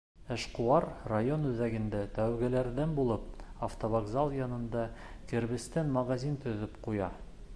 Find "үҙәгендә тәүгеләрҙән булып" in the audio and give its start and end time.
1.49-3.45